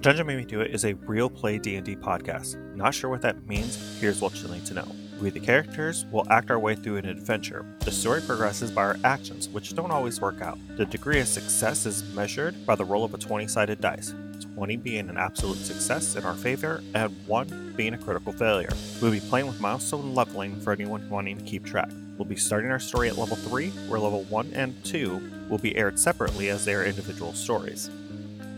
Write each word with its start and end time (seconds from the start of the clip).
Dungeon 0.00 0.26
Made 0.26 0.36
Me 0.38 0.44
Do 0.46 0.62
It 0.62 0.70
is 0.70 0.86
a 0.86 0.94
real 0.94 1.28
play 1.28 1.58
D&D 1.58 1.96
podcast. 1.96 2.56
Not 2.74 2.94
sure 2.94 3.10
what 3.10 3.20
that 3.20 3.46
means? 3.46 4.00
Here's 4.00 4.22
what 4.22 4.34
you'll 4.40 4.50
need 4.50 4.64
to 4.64 4.72
know. 4.72 4.88
We, 5.20 5.28
the 5.28 5.40
characters, 5.40 6.06
will 6.10 6.26
act 6.32 6.50
our 6.50 6.58
way 6.58 6.74
through 6.74 6.96
an 6.96 7.04
adventure. 7.04 7.66
The 7.80 7.90
story 7.90 8.22
progresses 8.22 8.70
by 8.70 8.80
our 8.80 8.96
actions, 9.04 9.50
which 9.50 9.74
don't 9.74 9.90
always 9.90 10.18
work 10.18 10.40
out. 10.40 10.58
The 10.78 10.86
degree 10.86 11.20
of 11.20 11.28
success 11.28 11.84
is 11.84 12.02
measured 12.14 12.64
by 12.64 12.76
the 12.76 12.84
roll 12.86 13.04
of 13.04 13.12
a 13.12 13.18
20 13.18 13.46
sided 13.46 13.82
dice, 13.82 14.14
20 14.54 14.78
being 14.78 15.10
an 15.10 15.18
absolute 15.18 15.58
success 15.58 16.16
in 16.16 16.24
our 16.24 16.34
favor, 16.34 16.82
and 16.94 17.14
1 17.26 17.74
being 17.76 17.92
a 17.92 17.98
critical 17.98 18.32
failure. 18.32 18.72
We'll 19.02 19.10
be 19.10 19.20
playing 19.20 19.48
with 19.48 19.60
milestone 19.60 20.14
leveling 20.14 20.58
for 20.62 20.72
anyone 20.72 21.10
wanting 21.10 21.36
to 21.36 21.44
keep 21.44 21.66
track. 21.66 21.90
We'll 22.16 22.24
be 22.24 22.36
starting 22.36 22.70
our 22.70 22.80
story 22.80 23.10
at 23.10 23.18
level 23.18 23.36
3, 23.36 23.68
where 23.88 24.00
level 24.00 24.22
1 24.24 24.52
and 24.54 24.82
2 24.82 25.46
will 25.50 25.58
be 25.58 25.76
aired 25.76 25.98
separately 25.98 26.48
as 26.48 26.64
their 26.64 26.86
individual 26.86 27.34
stories. 27.34 27.90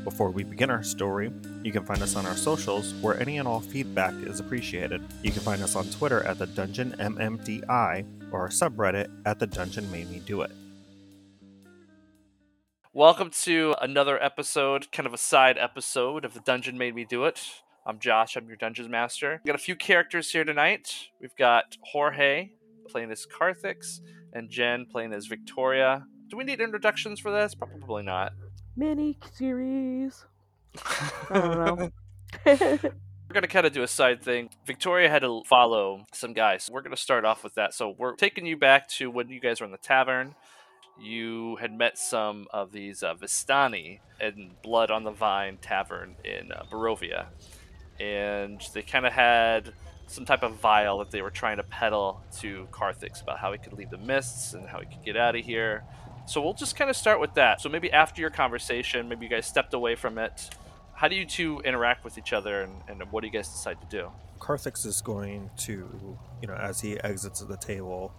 Before 0.04 0.30
we 0.30 0.42
begin 0.42 0.68
our 0.68 0.82
story, 0.82 1.32
you 1.62 1.70
can 1.70 1.84
find 1.84 2.02
us 2.02 2.16
on 2.16 2.26
our 2.26 2.34
socials 2.34 2.92
where 2.94 3.20
any 3.20 3.38
and 3.38 3.46
all 3.46 3.60
feedback 3.60 4.12
is 4.26 4.40
appreciated. 4.40 5.00
You 5.22 5.30
can 5.30 5.42
find 5.42 5.62
us 5.62 5.76
on 5.76 5.88
Twitter 5.90 6.24
at 6.24 6.40
the 6.40 6.46
Dungeon 6.48 6.96
MMDI 6.98 8.32
or 8.32 8.40
our 8.40 8.48
subreddit 8.48 9.08
at 9.24 9.38
the 9.38 9.46
Dungeon 9.46 9.88
Made 9.92 10.10
Me 10.10 10.18
Do 10.18 10.42
It. 10.42 10.50
Welcome 12.92 13.30
to 13.42 13.76
another 13.80 14.20
episode, 14.20 14.90
kind 14.90 15.06
of 15.06 15.14
a 15.14 15.18
side 15.18 15.56
episode 15.56 16.24
of 16.24 16.34
the 16.34 16.40
Dungeon 16.40 16.76
Made 16.76 16.96
Me 16.96 17.04
Do 17.04 17.24
It. 17.24 17.40
I'm 17.86 18.00
Josh, 18.00 18.36
I'm 18.36 18.48
your 18.48 18.56
Dungeon 18.56 18.90
Master. 18.90 19.40
We've 19.44 19.52
got 19.52 19.60
a 19.60 19.62
few 19.64 19.76
characters 19.76 20.32
here 20.32 20.42
tonight. 20.42 21.10
We've 21.20 21.36
got 21.36 21.76
Jorge 21.92 22.50
playing 22.88 23.12
as 23.12 23.24
Carthix 23.24 24.00
and 24.32 24.50
Jen 24.50 24.86
playing 24.90 25.12
as 25.12 25.26
Victoria. 25.26 26.06
Do 26.28 26.36
we 26.36 26.42
need 26.42 26.60
introductions 26.60 27.20
for 27.20 27.30
this? 27.30 27.54
Probably 27.54 28.02
not. 28.02 28.32
Mini 28.76 29.18
series. 29.32 30.24
I 30.84 31.10
don't 31.30 31.80
know. 31.80 31.90
We're 33.32 33.34
gonna 33.34 33.46
kind 33.46 33.66
of 33.66 33.72
do 33.72 33.82
a 33.82 33.88
side 33.88 34.22
thing. 34.22 34.50
Victoria 34.66 35.08
had 35.08 35.22
to 35.22 35.42
follow 35.46 36.04
some 36.12 36.34
guys. 36.34 36.68
We're 36.70 36.82
gonna 36.82 36.96
start 36.96 37.24
off 37.24 37.42
with 37.42 37.54
that. 37.54 37.72
So 37.72 37.94
we're 37.96 38.14
taking 38.14 38.44
you 38.44 38.58
back 38.58 38.88
to 38.90 39.10
when 39.10 39.30
you 39.30 39.40
guys 39.40 39.60
were 39.60 39.64
in 39.64 39.72
the 39.72 39.78
tavern. 39.78 40.34
You 41.00 41.56
had 41.56 41.72
met 41.72 41.96
some 41.96 42.46
of 42.52 42.72
these 42.72 43.02
uh, 43.02 43.14
Vistani 43.14 44.00
in 44.20 44.50
Blood 44.62 44.90
on 44.90 45.04
the 45.04 45.10
Vine 45.10 45.56
Tavern 45.62 46.16
in 46.24 46.52
uh, 46.52 46.64
Barovia, 46.70 47.26
and 47.98 48.60
they 48.74 48.82
kind 48.82 49.06
of 49.06 49.14
had 49.14 49.72
some 50.06 50.26
type 50.26 50.42
of 50.42 50.56
vial 50.56 50.98
that 50.98 51.10
they 51.10 51.22
were 51.22 51.30
trying 51.30 51.56
to 51.56 51.62
peddle 51.62 52.20
to 52.40 52.68
Carthix 52.70 53.22
about 53.22 53.38
how 53.38 53.50
he 53.52 53.58
could 53.58 53.72
leave 53.72 53.88
the 53.90 53.96
mists 53.96 54.52
and 54.52 54.68
how 54.68 54.80
he 54.80 54.86
could 54.86 55.02
get 55.02 55.16
out 55.16 55.34
of 55.34 55.44
here. 55.44 55.84
So 56.26 56.40
we'll 56.40 56.54
just 56.54 56.76
kind 56.76 56.88
of 56.88 56.96
start 56.96 57.20
with 57.20 57.34
that. 57.34 57.60
So 57.60 57.68
maybe 57.68 57.92
after 57.92 58.20
your 58.20 58.30
conversation, 58.30 59.08
maybe 59.08 59.26
you 59.26 59.30
guys 59.30 59.46
stepped 59.46 59.74
away 59.74 59.94
from 59.94 60.18
it. 60.18 60.50
How 60.94 61.08
do 61.08 61.16
you 61.16 61.26
two 61.26 61.60
interact 61.64 62.04
with 62.04 62.16
each 62.16 62.32
other, 62.32 62.62
and, 62.62 62.74
and 62.88 63.02
what 63.10 63.22
do 63.22 63.26
you 63.26 63.32
guys 63.32 63.48
decide 63.48 63.80
to 63.80 63.86
do? 63.88 64.10
Carthix 64.38 64.86
is 64.86 65.00
going 65.02 65.50
to, 65.58 66.18
you 66.40 66.48
know, 66.48 66.54
as 66.54 66.80
he 66.80 66.98
exits 67.00 67.40
the 67.40 67.56
table, 67.56 68.12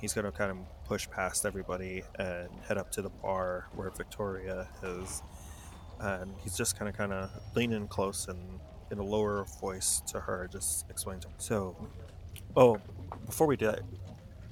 he's 0.00 0.12
going 0.12 0.24
to 0.24 0.32
kind 0.32 0.50
of 0.50 0.58
push 0.84 1.08
past 1.10 1.44
everybody 1.44 2.02
and 2.18 2.48
head 2.66 2.78
up 2.78 2.90
to 2.92 3.02
the 3.02 3.10
bar 3.10 3.66
where 3.74 3.90
Victoria 3.90 4.68
is. 4.82 5.22
And 6.00 6.34
he's 6.42 6.56
just 6.56 6.78
kind 6.78 6.88
of, 6.88 6.96
kind 6.96 7.12
of 7.12 7.30
leaning 7.56 7.88
close 7.88 8.28
and 8.28 8.60
in 8.90 8.98
a 8.98 9.04
lower 9.04 9.44
voice 9.60 10.00
to 10.06 10.20
her, 10.20 10.48
just 10.50 10.88
explain 10.90 11.20
to 11.20 11.28
So, 11.38 11.76
oh, 12.56 12.78
before 13.26 13.46
we 13.46 13.56
do 13.56 13.66
that, 13.66 13.80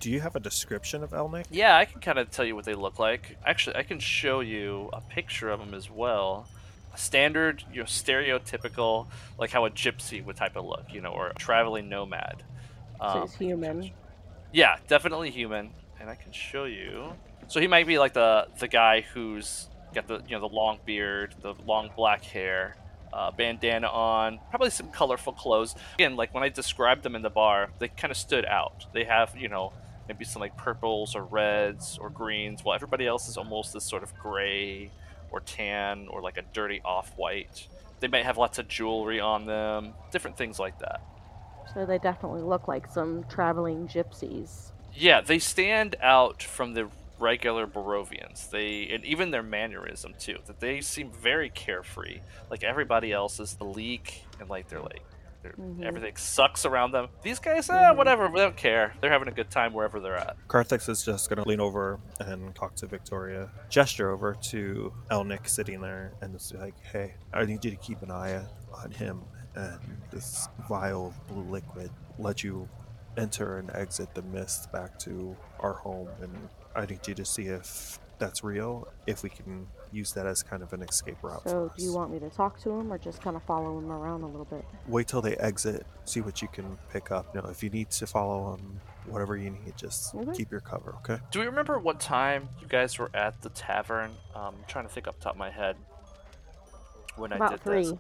do 0.01 0.11
you 0.11 0.21
have 0.21 0.37
a 0.37 0.41
description 0.41 1.03
of 1.03 1.11
Elnick? 1.11 1.47
Yeah, 1.51 1.77
I 1.77 1.85
can 1.85 2.01
kind 2.01 2.19
of 2.19 2.31
tell 2.31 2.45
you 2.45 2.55
what 2.55 2.65
they 2.65 2.75
look 2.75 2.99
like. 2.99 3.37
Actually, 3.45 3.77
I 3.77 3.83
can 3.83 3.99
show 3.99 4.41
you 4.41 4.91
a 4.93 5.01
picture 5.01 5.49
of 5.51 5.61
them 5.61 5.75
as 5.75 5.91
well. 5.91 6.49
A 6.95 6.99
standard, 6.99 7.65
you 7.73 7.81
know, 7.81 7.85
stereotypical, 7.87 9.07
like 9.39 9.51
how 9.51 9.65
a 9.67 9.71
gypsy 9.71 10.25
would 10.25 10.37
type 10.37 10.57
of 10.57 10.65
look, 10.65 10.85
you 10.93 11.01
know, 11.01 11.11
or 11.11 11.29
a 11.29 11.35
traveling 11.35 11.89
nomad. 11.89 12.43
so 13.01 13.07
Um, 13.07 13.21
he's 13.23 13.35
human. 13.37 13.91
Yeah, 14.53 14.77
definitely 14.89 15.31
human, 15.31 15.71
and 16.01 16.09
I 16.09 16.15
can 16.15 16.33
show 16.33 16.65
you. 16.65 17.13
So 17.49 17.61
he 17.61 17.67
might 17.67 17.87
be 17.87 17.99
like 17.99 18.13
the 18.15 18.49
the 18.59 18.69
guy 18.69 19.03
who's 19.03 19.69
got 19.95 20.09
the 20.09 20.23
you 20.27 20.33
know 20.37 20.41
the 20.41 20.55
long 20.55 20.79
beard, 20.85 21.35
the 21.43 21.55
long 21.67 21.91
black 21.97 22.25
hair, 22.25 22.77
uh, 23.13 23.31
bandana 23.31 23.89
on, 23.89 24.41
probably 24.51 24.71
some 24.71 24.91
colorful 24.91 25.33
clothes. 25.33 25.75
Again, 25.95 26.17
like 26.17 26.33
when 26.35 26.43
I 26.43 26.49
described 26.49 27.03
them 27.03 27.15
in 27.15 27.23
the 27.23 27.31
bar, 27.31 27.71
they 27.79 27.89
kind 27.89 28.11
of 28.11 28.17
stood 28.17 28.45
out. 28.47 28.87
They 28.95 29.05
have 29.05 29.37
you 29.37 29.49
know 29.49 29.73
maybe 30.09 30.25
some 30.25 30.41
like 30.41 30.57
purples 30.57 31.15
or 31.15 31.25
reds 31.25 31.99
or 32.01 32.11
greens, 32.11 32.65
while 32.65 32.75
everybody 32.75 33.07
else 33.07 33.29
is 33.29 33.37
almost 33.37 33.73
this 33.73 33.85
sort 33.85 34.03
of 34.03 34.15
gray 34.19 34.91
or 35.31 35.41
tan 35.41 36.09
or 36.09 36.21
like 36.21 36.39
a 36.39 36.43
dirty 36.53 36.81
off 36.85 37.13
white. 37.17 37.67
They 38.01 38.09
might 38.09 38.25
have 38.25 38.37
lots 38.37 38.59
of 38.59 38.69
jewelry 38.69 39.21
on 39.21 39.47
them, 39.47 39.95
different 40.11 40.37
things 40.37 40.59
like 40.59 40.79
that. 40.81 41.01
So 41.75 41.85
they 41.87 41.99
definitely 41.99 42.43
look 42.43 42.69
like 42.69 42.87
some 42.91 43.25
traveling 43.29 43.89
gypsies. 43.89 44.73
Yeah, 44.95 45.21
they 45.21 45.39
stand 45.39 45.97
out 46.01 46.43
from 46.43 46.75
the 46.75 46.89
regular 47.19 47.67
Barovians. 47.67 48.51
They 48.51 48.89
and 48.93 49.05
even 49.05 49.31
their 49.31 49.43
mannerism 49.43 50.15
too. 50.19 50.39
That 50.47 50.61
they 50.61 50.81
seem 50.81 51.11
very 51.11 51.51
carefree. 51.51 52.21
Like 52.51 52.65
everybody 52.65 53.13
else 53.13 53.41
is 53.41 53.55
the 53.55 53.65
leak 53.65 54.25
and 54.41 54.49
like 54.49 54.69
they're 54.69 54.81
like 54.81 55.03
they're, 55.57 55.65
Mhm. 55.67 55.85
everything 55.85 56.17
sucks 56.17 56.65
around 56.65 56.93
them. 56.93 57.09
These 57.23 57.39
guys, 57.39 57.69
eh, 57.71 57.73
Mhm. 57.75 57.97
whatever, 57.97 58.29
they 58.29 58.41
don't 58.41 58.57
care. 58.57 58.95
They're 59.01 59.11
having 59.11 59.29
a 59.29 59.33
good 59.33 59.51
time 59.51 59.73
wherever 59.73 60.01
they're 60.01 60.17
at. 60.17 60.37
Carthix 60.49 60.89
is 60.89 61.05
just 61.05 61.29
going 61.29 61.43
to 61.43 61.49
lean 61.49 61.61
over 61.61 62.01
and 62.21 62.55
talk 62.55 62.75
to 62.77 62.87
Victoria, 62.87 63.51
gesture 63.69 64.11
over 64.11 64.35
to 64.51 64.93
Elnick 65.11 65.49
sitting 65.49 65.81
there, 65.81 66.13
and 66.21 66.33
just 66.33 66.53
be 66.53 66.59
like, 66.59 66.79
hey, 66.93 67.15
I 67.33 67.45
need 67.45 67.65
you 67.65 67.71
to 67.71 67.77
keep 67.77 68.03
an 68.03 68.11
eye 68.11 68.45
on 68.75 68.91
him 68.91 69.23
and 69.55 69.79
this 70.11 70.49
vial 70.69 71.09
of 71.09 71.27
blue 71.29 71.43
liquid. 71.51 71.91
Let 72.19 72.45
you 72.45 72.69
enter 73.17 73.59
and 73.59 73.71
exit 73.75 74.15
the 74.15 74.23
mist 74.23 74.71
back 74.73 74.99
to 75.01 75.37
our 75.61 75.73
home, 75.75 76.09
and 76.21 76.49
I 76.75 76.85
need 76.85 77.07
you 77.09 77.15
to 77.15 77.25
see 77.25 77.47
if 77.47 77.99
that's 78.19 78.43
real, 78.45 78.89
if 79.07 79.23
we 79.23 79.29
can 79.31 79.67
use 79.93 80.13
that 80.13 80.27
as 80.27 80.43
kind 80.43 80.63
of 80.63 80.73
an 80.73 80.83
escape 80.83 81.17
route 81.23 81.43
So 81.45 81.69
for 81.71 81.77
do 81.79 81.85
you 81.85 81.93
want 81.93 82.11
me 82.13 82.19
to 82.19 82.29
talk 82.31 82.59
to 82.63 82.71
him 82.71 82.93
or 82.93 82.99
just 82.99 83.23
kind 83.23 83.37
of 83.37 83.43
follow 83.45 83.79
him 83.79 83.91
around 83.91 84.23
a 84.23 84.27
little 84.27 84.45
bit? 84.45 84.65
Wait 84.87 85.07
till 85.07 85.23
they 85.23 85.37
exit, 85.37 85.87
see 86.05 86.21
what 86.21 86.43
you 86.43 86.49
can 86.49 86.77
pick 86.93 87.11
up. 87.11 87.27
You 87.35 87.43
know, 87.43 87.49
if 87.49 87.63
you 87.63 87.71
need 87.71 87.91
to 87.93 88.07
follow 88.07 88.57
them, 88.57 88.81
whatever 89.07 89.37
you 89.37 89.51
need, 89.51 89.75
just 89.77 90.15
Okay. 90.15 90.33
keep 90.33 90.51
your 90.51 90.61
cover, 90.61 90.95
okay? 91.05 91.21
Do 91.31 91.41
we 91.41 91.47
remember 91.47 91.79
what 91.79 92.01
time 92.01 92.49
you 92.61 92.67
guys 92.67 92.99
were 92.99 93.11
at 93.15 93.41
the 93.43 93.51
tavern? 93.51 94.11
Um, 94.35 94.55
I'm 94.59 94.65
trying 94.67 94.87
to 94.87 94.93
think 94.93 95.07
up 95.09 95.21
top 95.21 95.33
of 95.35 95.39
my 95.39 95.51
head 95.51 95.77
when 97.17 97.33
I 97.33 97.37
About 97.37 97.51
did 97.53 97.61
three. 97.63 97.83
this. 97.91 97.95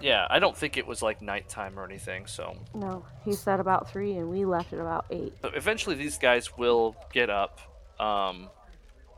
Yeah, 0.00 0.26
I 0.30 0.38
don't 0.38 0.56
think 0.56 0.76
it 0.76 0.86
was 0.86 1.02
like 1.02 1.20
nighttime 1.22 1.78
or 1.78 1.84
anything. 1.84 2.26
So 2.26 2.56
No, 2.74 3.04
he 3.24 3.32
said 3.32 3.58
about 3.58 3.90
three, 3.90 4.12
and 4.16 4.30
we 4.30 4.44
left 4.44 4.72
at 4.72 4.78
about 4.78 5.06
eight. 5.10 5.32
But 5.40 5.56
eventually, 5.56 5.96
these 5.96 6.18
guys 6.18 6.56
will 6.56 6.94
get 7.12 7.30
up, 7.30 7.58
um, 8.00 8.50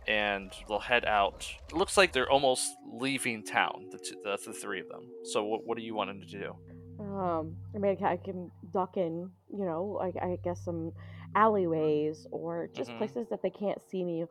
and 0.06 0.52
they'll 0.68 0.80
head 0.80 1.04
out. 1.04 1.46
It 1.68 1.76
looks 1.76 1.96
like 1.96 2.12
they're 2.12 2.30
almost 2.30 2.68
leaving 2.92 3.42
town. 3.44 3.86
The, 3.92 3.98
t- 3.98 4.16
the, 4.24 4.38
the 4.44 4.52
three 4.52 4.80
of 4.80 4.88
them. 4.88 5.02
So, 5.24 5.44
what, 5.44 5.66
what 5.66 5.78
are 5.78 5.82
you 5.82 5.94
wanting 5.94 6.20
to 6.20 6.26
do? 6.26 6.56
Um, 6.98 7.56
I 7.74 7.78
mean, 7.78 7.96
I 8.04 8.16
can 8.16 8.50
duck 8.72 8.96
in, 8.96 9.30
you 9.52 9.64
know, 9.64 9.98
I, 10.02 10.24
I 10.26 10.38
guess 10.44 10.60
some 10.64 10.92
alleyways 11.34 12.26
or 12.30 12.68
just 12.76 12.90
Mhm. 12.90 12.98
places 12.98 13.28
that 13.30 13.42
they 13.42 13.50
can't 13.50 13.80
see 13.90 14.04
me, 14.04 14.24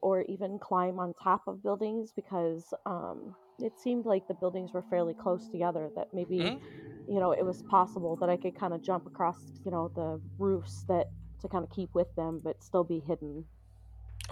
or 0.00 0.22
even 0.22 0.58
climb 0.58 0.98
on 0.98 1.14
top 1.14 1.42
of 1.46 1.62
buildings 1.62 2.12
because 2.14 2.74
um, 2.86 3.34
it 3.58 3.78
seemed 3.78 4.04
like 4.04 4.26
the 4.28 4.34
buildings 4.34 4.72
were 4.72 4.84
fairly 4.90 5.14
close 5.14 5.48
together. 5.48 5.90
That 5.96 6.08
maybe, 6.12 6.36
Mhm. 6.38 6.60
you 7.08 7.20
know, 7.20 7.32
it 7.32 7.44
was 7.44 7.62
possible 7.62 8.16
that 8.20 8.28
I 8.28 8.36
could 8.36 8.54
kind 8.54 8.72
of 8.74 8.82
jump 8.82 9.06
across, 9.06 9.36
you 9.64 9.70
know, 9.70 9.90
the 9.94 10.20
roofs 10.38 10.84
that 10.88 11.06
to 11.40 11.48
kind 11.48 11.64
of 11.64 11.70
keep 11.70 11.94
with 11.94 12.12
them, 12.16 12.40
but 12.42 12.62
still 12.62 12.84
be 12.84 13.00
hidden. 13.00 13.44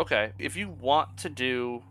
Okay, 0.01 0.33
if 0.39 0.57
you 0.57 0.69
want 0.71 1.19
to 1.19 1.29
do 1.29 1.83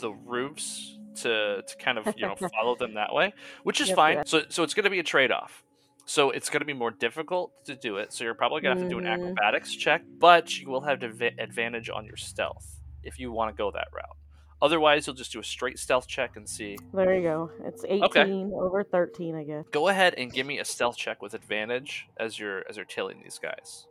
the 0.00 0.10
roofs 0.12 0.98
to 1.16 1.62
to 1.62 1.76
kind 1.76 1.98
of 1.98 2.06
you 2.16 2.26
know 2.26 2.34
follow 2.54 2.74
them 2.76 2.94
that 2.94 3.14
way, 3.14 3.32
which 3.62 3.80
is 3.80 3.88
Yep, 3.88 3.96
fine. 3.96 4.16
yep. 4.18 4.28
So 4.28 4.42
so 4.48 4.62
it's 4.62 4.74
going 4.74 4.84
to 4.84 4.90
be 4.90 4.98
a 4.98 5.04
trade 5.04 5.30
off. 5.30 5.62
So 6.06 6.30
it's 6.30 6.50
going 6.50 6.60
to 6.60 6.66
be 6.66 6.74
more 6.74 6.90
difficult 6.90 7.52
to 7.66 7.74
do 7.76 7.96
it. 7.96 8.12
So 8.12 8.24
you're 8.24 8.34
probably 8.34 8.60
going 8.60 8.76
to 8.76 8.82
have 8.82 8.90
to 8.90 8.94
do 8.94 8.98
an 8.98 9.04
Mhm. 9.06 9.12
acrobatics 9.14 9.74
check, 9.74 10.02
but 10.18 10.58
you 10.58 10.68
will 10.68 10.82
have 10.82 10.98
adva- 10.98 11.38
advantage 11.42 11.88
on 11.88 12.04
your 12.04 12.16
stealth 12.16 12.80
if 13.02 13.18
you 13.18 13.32
want 13.32 13.54
to 13.54 13.56
go 13.56 13.70
that 13.70 13.88
route. 13.92 14.16
Otherwise, 14.60 15.06
you'll 15.06 15.16
just 15.16 15.32
do 15.32 15.40
a 15.40 15.44
straight 15.44 15.78
stealth 15.78 16.06
check 16.06 16.36
and 16.36 16.46
see. 16.48 16.76
There 16.92 17.14
you 17.14 17.22
go. 17.22 17.50
It's 17.64 17.84
18 17.88 18.52
over 18.54 18.82
13, 18.84 19.34
I 19.34 19.44
guess. 19.44 19.64
Go 19.70 19.88
ahead 19.88 20.14
and 20.18 20.32
give 20.32 20.46
me 20.46 20.58
a 20.58 20.64
stealth 20.64 20.96
check 20.96 21.22
with 21.22 21.32
advantage 21.34 22.06
as 22.18 22.38
you're 22.38 22.64
as 22.68 22.76
you're 22.76 22.84
tailing 22.86 23.20
these 23.22 23.38
guys. 23.38 23.86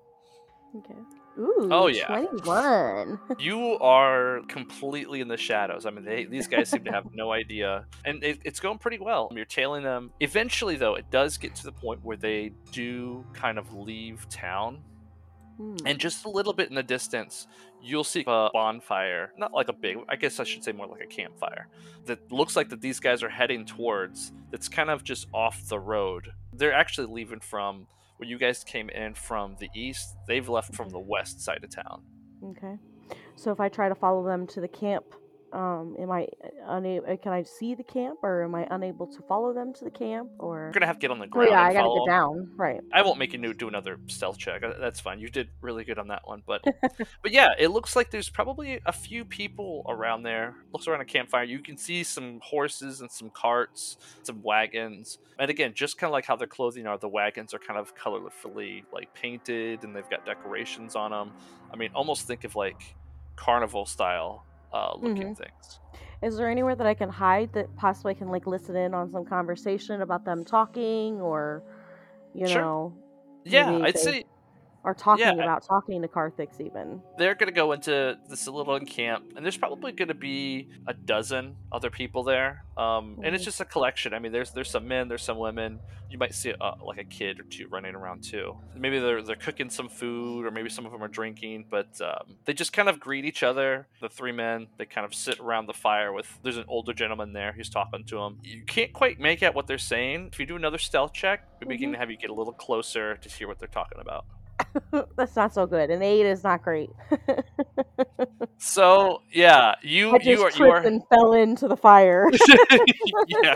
Okay. 0.76 0.96
Ooh, 1.40 1.70
Oh, 1.72 1.88
yeah. 1.88 2.08
21. 2.08 3.20
You 3.40 3.78
are 3.80 4.42
completely 4.48 5.22
in 5.22 5.28
the 5.28 5.38
shadows. 5.38 5.86
I 5.86 5.92
mean, 5.92 6.06
they, 6.06 6.26
these 6.26 6.48
guys 6.48 6.70
seem 6.70 6.84
to 6.86 6.92
have 6.92 7.06
no 7.14 7.32
idea, 7.32 7.86
and 8.06 8.24
it, 8.24 8.40
it's 8.44 8.60
going 8.60 8.78
pretty 8.78 9.00
well. 9.00 9.32
You're 9.36 9.46
tailing 9.46 9.84
them. 9.84 10.12
Eventually, 10.20 10.76
though, 10.76 10.96
it 10.96 11.10
does 11.12 11.38
get 11.38 11.56
to 11.56 11.64
the 11.64 11.72
point 11.72 12.04
where 12.04 12.18
they 12.18 12.54
do 12.72 13.26
kind 13.34 13.58
of 13.58 13.74
leave 13.74 14.28
town, 14.30 14.80
Hmm. 15.58 15.76
And 15.86 16.00
just 16.00 16.26
a 16.26 16.30
little 16.30 16.52
bit 16.54 16.70
in 16.70 16.74
the 16.76 16.82
distance, 16.82 17.46
you'll 17.80 18.04
see 18.04 18.24
a 18.26 18.50
bonfire. 18.52 19.32
Not 19.38 19.54
like 19.54 19.68
a 19.68 19.74
big, 19.74 19.98
I 20.10 20.16
guess 20.16 20.40
I 20.40 20.46
should 20.46 20.64
say 20.64 20.72
more 20.72 20.88
like 20.88 21.02
a 21.02 21.06
campfire. 21.06 21.68
That 22.08 22.32
looks 22.32 22.56
like 22.56 22.70
that 22.70 22.82
these 22.82 23.00
guys 23.00 23.22
are 23.22 23.30
heading 23.30 23.64
towards. 23.64 24.32
That's 24.50 24.68
kind 24.68 24.90
of 24.90 25.04
just 25.04 25.28
off 25.32 25.68
the 25.68 25.78
road. 25.78 26.34
They're 26.54 26.74
actually 26.74 27.06
leaving 27.14 27.40
from 27.40 27.86
where 28.24 28.30
you 28.30 28.38
guys 28.38 28.64
came 28.64 28.90
in 28.90 29.14
from 29.14 29.58
the 29.60 29.70
east. 29.76 30.16
They've 30.30 30.48
left 30.48 30.74
from 30.74 30.88
the 30.88 31.00
west 31.00 31.42
side 31.42 31.62
of 31.62 31.70
town. 31.70 32.04
Okay. 32.52 32.78
So 33.36 33.52
if 33.52 33.60
I 33.60 33.68
try 33.68 33.90
to 33.90 33.96
follow 33.96 34.24
them 34.26 34.48
to 34.48 34.62
the 34.62 34.68
camp, 34.70 35.04
um, 35.54 35.96
am 36.00 36.12
I 36.12 36.28
unable? 36.68 37.16
Can 37.18 37.32
I 37.32 37.44
see 37.44 37.76
the 37.76 37.84
camp, 37.84 38.20
or 38.24 38.44
am 38.44 38.56
I 38.56 38.68
unable 38.72 39.08
to 39.08 39.22
follow 39.24 39.54
them 39.54 39.74
to 39.76 39.84
the 39.86 39.92
camp? 39.92 40.30
Or 40.40 40.62
You're 40.64 40.72
gonna 40.72 40.88
have 40.88 40.98
to 40.98 41.02
get 41.02 41.12
on 41.12 41.20
the 41.20 41.28
ground. 41.28 41.50
oh 41.50 41.52
ground. 41.52 41.64
yeah, 41.64 41.70
and 41.70 41.78
I 41.78 41.82
gotta 41.82 41.84
follow 41.86 42.06
get 42.06 42.14
'em. 42.14 42.20
down. 42.20 42.52
Right. 42.56 42.82
I 42.94 43.02
won't 43.04 43.20
make 43.20 43.34
you 43.34 43.40
new 43.40 43.54
do 43.54 43.68
another 43.68 44.00
stealth 44.08 44.38
check. 44.38 44.64
Uh, 44.64 44.74
That's 44.80 45.00
fine. 45.00 45.20
You 45.20 45.30
did 45.30 45.50
really 45.62 45.84
good 45.84 46.00
on 46.00 46.08
that 46.08 46.28
one, 46.28 46.42
but 46.46 46.64
but 47.22 47.32
yeah, 47.32 47.50
it 47.58 47.70
looks 47.70 47.96
like 47.96 48.10
there's 48.12 48.30
probably 48.30 48.80
a 48.86 48.92
few 48.92 49.24
people 49.26 49.86
around 49.88 50.24
there. 50.24 50.56
Looks 50.74 50.88
around 50.88 51.02
a 51.02 51.06
campfire. 51.06 51.44
You 51.44 51.60
can 51.60 51.78
see 51.78 52.04
some 52.04 52.40
horses 52.42 53.02
and 53.02 53.12
some 53.12 53.30
carts, 53.30 53.98
some 54.24 54.42
wagons. 54.42 55.20
And 55.40 55.50
again, 55.50 55.74
just 55.76 55.98
kind 55.98 56.10
of 56.10 56.14
like 56.14 56.26
how 56.26 56.36
their 56.36 56.48
clothing 56.48 56.88
are, 56.88 56.98
the 56.98 57.10
wagons 57.10 57.54
are 57.54 57.60
kind 57.60 57.80
of 57.80 57.96
colorfully 57.96 58.84
like 58.92 59.14
painted 59.14 59.84
and 59.84 59.96
they've 59.96 60.10
got 60.10 60.26
decorations 60.26 60.96
on 60.96 61.12
them. 61.12 61.32
I 61.72 61.76
mean, 61.76 61.92
almost 61.94 62.28
think 62.28 62.44
of 62.44 62.56
like 62.56 62.96
carnival 63.36 63.86
style 63.86 64.46
uh, 64.74 64.94
looking 64.98 65.36
things. 65.36 65.80
Is 66.22 66.38
there 66.38 66.50
anywhere 66.50 66.76
that 66.76 66.88
I 66.88 66.94
can 66.94 67.10
hide 67.10 67.54
that 67.54 67.76
possibly 67.76 68.12
I 68.12 68.16
can 68.16 68.30
like 68.30 68.48
listen 68.48 68.76
in 68.76 68.94
on 68.94 69.12
some 69.12 69.26
conversation 69.26 70.02
about 70.02 70.26
them 70.26 70.44
talking, 70.46 71.20
or 71.22 71.64
you 72.34 72.48
Sure. 72.48 72.62
know, 72.62 72.94
Yeah, 73.46 73.80
I'd 73.84 73.98
say 74.00 74.23
or 74.84 74.94
talking 74.94 75.26
Yeah. 75.26 75.34
about 75.34 75.64
talking 75.66 76.02
to 76.02 76.08
Carthix 76.08 76.60
even? 76.60 77.02
they're 77.18 77.36
going 77.36 77.48
to 77.48 77.54
go 77.54 77.72
into 77.72 78.18
this 78.30 78.48
little 78.48 78.80
camp 78.82 79.34
and 79.36 79.46
there's 79.46 79.58
probably 79.58 79.92
going 79.92 80.08
to 80.10 80.14
be 80.14 80.70
a 80.88 80.94
dozen 80.94 81.56
other 81.72 81.90
people 81.90 82.24
there 82.24 82.64
um, 82.78 83.20
and 83.24 83.36
it's 83.36 83.44
just 83.46 83.62
a 83.62 83.66
collection. 83.66 84.14
I 84.14 84.20
mean 84.20 84.32
there's 84.32 84.52
there's 84.52 84.70
some 84.70 84.88
men 84.88 85.08
there's 85.08 85.22
some 85.24 85.38
women. 85.38 85.80
You 86.10 86.18
might 86.18 86.34
see 86.34 86.54
uh, 86.60 86.74
like 86.84 86.98
a 87.00 87.04
kid 87.04 87.40
or 87.40 87.44
two 87.44 87.68
running 87.68 87.94
around 87.96 88.24
too. 88.24 88.56
Maybe 88.76 89.00
they're 89.00 89.22
they're 89.22 89.36
cooking 89.36 89.70
some 89.70 89.90
food 89.90 90.46
or 90.46 90.52
maybe 90.52 90.70
some 90.70 90.86
of 90.86 90.92
them 90.92 91.04
are 91.04 91.08
drinking 91.08 91.66
but 91.70 92.00
um, 92.02 92.36
they 92.46 92.54
just 92.54 92.74
kind 92.74 92.90
of 92.90 93.00
greet 93.00 93.26
each 93.26 93.44
other. 93.44 93.88
The 94.02 94.10
three 94.10 94.32
men 94.32 94.68
they 94.78 94.86
kind 94.86 95.06
of 95.06 95.14
sit 95.14 95.40
around 95.40 95.68
the 95.68 95.74
fire 95.74 96.12
with 96.12 96.28
there's 96.44 96.58
an 96.58 96.66
older 96.68 96.94
gentleman 96.94 97.34
there 97.34 97.52
who's 97.52 97.70
talking 97.70 98.04
to 98.06 98.16
them 98.16 98.40
you 98.44 98.64
can't 98.66 98.92
quite 98.92 99.20
make 99.20 99.44
out 99.44 99.54
what 99.54 99.68
they're 99.68 99.78
saying. 99.78 100.30
If 100.34 100.40
you 100.40 100.46
do 100.48 100.56
another 100.56 100.80
stealth 100.80 101.14
check 101.14 101.48
we 101.66 101.78
can 101.78 101.94
have 101.94 102.10
you 102.10 102.18
get 102.18 102.32
a 102.32 102.34
little 102.34 102.54
closer 102.54 103.16
to 103.18 103.30
hear 103.30 103.48
what 103.48 103.60
they're 103.60 103.68
talking 103.68 104.00
about 104.02 104.26
That's 105.16 105.36
not 105.36 105.54
so 105.54 105.66
good. 105.66 105.90
An 105.90 106.02
eight 106.02 106.26
is 106.26 106.44
not 106.44 106.64
great. 106.64 106.90
so 108.58 109.22
yeah 109.32 109.76
you 109.82 110.12
I 110.12 110.18
just 110.18 110.30
you 110.30 110.44
are 110.44 110.52
you 110.52 110.66
are 110.72 110.78
and 110.78 111.02
fell 111.08 111.34
into 111.34 111.68
the 111.68 111.78
fire. 111.78 112.30
yeah. 113.28 113.56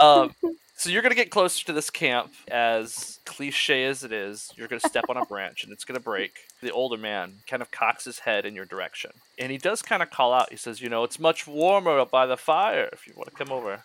Um, 0.00 0.34
so 0.78 0.90
you're 0.90 1.02
gonna 1.02 1.14
get 1.14 1.30
closer 1.30 1.64
to 1.66 1.72
this 1.72 1.88
camp. 1.88 2.32
As 2.48 3.18
cliche 3.24 3.84
as 3.84 4.04
it 4.04 4.12
is, 4.12 4.52
you're 4.56 4.68
gonna 4.68 4.80
step 4.80 5.04
on 5.08 5.16
a 5.16 5.24
branch 5.24 5.64
and 5.64 5.72
it's 5.72 5.84
gonna 5.84 6.00
break. 6.00 6.32
The 6.60 6.70
older 6.70 6.98
man 6.98 7.36
kind 7.48 7.62
of 7.62 7.70
cocks 7.70 8.04
his 8.04 8.20
head 8.20 8.44
in 8.44 8.54
your 8.54 8.66
direction, 8.66 9.12
and 9.38 9.50
he 9.50 9.58
does 9.58 9.80
kind 9.80 10.02
of 10.02 10.10
call 10.10 10.34
out. 10.34 10.50
He 10.50 10.56
says, 10.56 10.82
"You 10.82 10.90
know, 10.90 11.02
it's 11.04 11.18
much 11.18 11.46
warmer 11.46 11.98
up 11.98 12.10
by 12.10 12.26
the 12.26 12.36
fire. 12.36 12.90
If 12.92 13.06
you 13.06 13.14
want 13.16 13.30
to 13.30 13.36
come 13.36 13.50
over." 13.50 13.84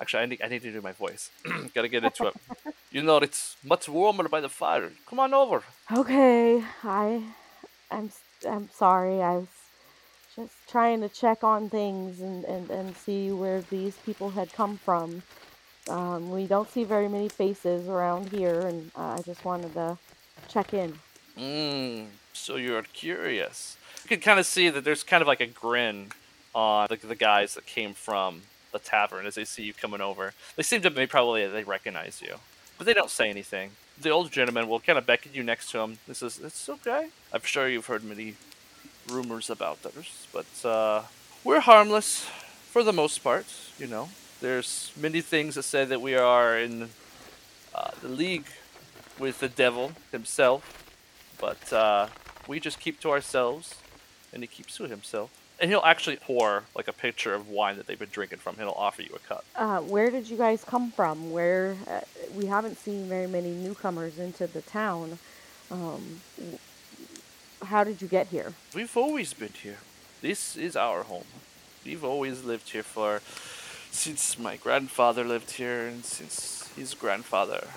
Actually, 0.00 0.22
I 0.22 0.26
need, 0.26 0.40
I 0.42 0.48
need 0.48 0.62
to 0.62 0.72
do 0.72 0.80
my 0.80 0.92
voice. 0.92 1.30
Gotta 1.74 1.88
get 1.88 2.04
into 2.04 2.26
it. 2.26 2.34
You 2.92 3.04
know, 3.04 3.18
it's 3.18 3.56
much 3.64 3.88
warmer 3.88 4.28
by 4.28 4.40
the 4.40 4.48
fire. 4.48 4.90
Come 5.06 5.20
on 5.20 5.32
over. 5.32 5.62
okay, 5.92 6.60
I, 6.82 7.22
I'm, 7.88 8.10
I'm 8.44 8.68
sorry. 8.70 9.22
I 9.22 9.36
was 9.36 9.46
just 10.34 10.52
trying 10.68 11.00
to 11.02 11.08
check 11.08 11.44
on 11.44 11.70
things 11.70 12.20
and, 12.20 12.44
and, 12.46 12.68
and 12.68 12.96
see 12.96 13.30
where 13.30 13.60
these 13.60 13.96
people 13.98 14.30
had 14.30 14.52
come 14.52 14.76
from. 14.76 15.22
Um, 15.88 16.30
we 16.30 16.48
don't 16.48 16.68
see 16.68 16.82
very 16.82 17.08
many 17.08 17.28
faces 17.28 17.88
around 17.88 18.30
here, 18.30 18.58
and 18.60 18.90
uh, 18.96 19.16
I 19.18 19.22
just 19.22 19.44
wanted 19.44 19.72
to 19.74 19.96
check 20.48 20.74
in. 20.74 20.98
Mm, 21.38 22.06
so 22.32 22.56
you're 22.56 22.82
curious. 22.82 23.76
You 24.02 24.08
can 24.08 24.20
kind 24.20 24.40
of 24.40 24.46
see 24.46 24.68
that 24.68 24.82
there's 24.82 25.04
kind 25.04 25.22
of 25.22 25.28
like 25.28 25.40
a 25.40 25.46
grin 25.46 26.08
on 26.56 26.88
the, 26.90 26.96
the 26.96 27.14
guys 27.14 27.54
that 27.54 27.66
came 27.66 27.94
from 27.94 28.42
the 28.72 28.78
tavern 28.78 29.26
as 29.26 29.34
they 29.34 29.44
see 29.44 29.64
you 29.64 29.74
coming 29.74 30.00
over. 30.00 30.32
They 30.56 30.62
seem 30.62 30.82
to 30.82 30.90
be 30.90 31.06
probably 31.06 31.46
they 31.46 31.64
recognize 31.64 32.22
you, 32.22 32.36
but 32.78 32.86
they 32.86 32.94
don't 32.94 33.10
say 33.10 33.28
anything. 33.30 33.72
The 34.00 34.10
old 34.10 34.30
gentleman 34.32 34.68
will 34.68 34.80
kind 34.80 34.98
of 34.98 35.06
beckon 35.06 35.32
you 35.34 35.42
next 35.42 35.70
to 35.72 35.80
him. 35.80 35.98
He 36.06 36.14
says, 36.14 36.40
"It's 36.42 36.68
okay. 36.68 37.08
I'm 37.32 37.42
sure 37.42 37.68
you've 37.68 37.86
heard 37.86 38.04
many 38.04 38.36
rumors 39.08 39.50
about 39.50 39.84
us, 39.84 40.26
but 40.32 40.68
uh, 40.68 41.02
we're 41.44 41.60
harmless 41.60 42.26
for 42.70 42.82
the 42.82 42.92
most 42.92 43.18
part. 43.18 43.46
You 43.78 43.86
know, 43.86 44.08
there's 44.40 44.92
many 44.96 45.20
things 45.20 45.54
that 45.56 45.64
say 45.64 45.84
that 45.84 46.00
we 46.00 46.14
are 46.14 46.58
in 46.58 46.90
uh, 47.74 47.90
the 48.02 48.08
league 48.08 48.46
with 49.18 49.40
the 49.40 49.48
devil 49.48 49.92
himself." 50.12 50.76
but 51.40 51.72
uh, 51.72 52.06
we 52.46 52.60
just 52.60 52.78
keep 52.78 53.00
to 53.00 53.10
ourselves, 53.10 53.74
and 54.32 54.42
he 54.42 54.46
keeps 54.46 54.76
to 54.76 54.84
himself. 54.84 55.30
And 55.60 55.70
he'll 55.70 55.82
actually 55.84 56.16
pour 56.16 56.64
like 56.74 56.88
a 56.88 56.92
pitcher 56.92 57.34
of 57.34 57.48
wine 57.48 57.76
that 57.76 57.86
they've 57.86 57.98
been 57.98 58.08
drinking 58.10 58.38
from. 58.38 58.56
He'll 58.56 58.70
offer 58.70 59.02
you 59.02 59.14
a 59.14 59.18
cup. 59.18 59.44
Uh, 59.54 59.80
where 59.80 60.10
did 60.10 60.28
you 60.30 60.38
guys 60.38 60.64
come 60.64 60.90
from? 60.90 61.30
Where 61.30 61.76
uh, 61.86 62.00
we 62.34 62.46
haven't 62.46 62.78
seen 62.78 63.08
very 63.08 63.26
many 63.26 63.50
newcomers 63.50 64.18
into 64.18 64.46
the 64.46 64.62
town. 64.62 65.18
Um, 65.70 66.20
how 67.62 67.84
did 67.84 68.00
you 68.00 68.08
get 68.08 68.28
here? 68.28 68.54
We've 68.74 68.96
always 68.96 69.34
been 69.34 69.52
here. 69.52 69.78
This 70.22 70.56
is 70.56 70.76
our 70.76 71.02
home. 71.02 71.24
We've 71.84 72.04
always 72.04 72.42
lived 72.44 72.70
here 72.70 72.82
for 72.82 73.20
since 73.90 74.38
my 74.38 74.56
grandfather 74.56 75.24
lived 75.24 75.52
here, 75.52 75.86
and 75.86 76.04
since 76.04 76.70
his 76.76 76.94
grandfather. 76.94 77.68